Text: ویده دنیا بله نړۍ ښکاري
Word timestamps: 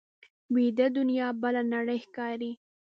ویده 0.55 0.87
دنیا 0.97 1.27
بله 1.41 1.61
نړۍ 1.73 1.99
ښکاري 2.05 2.51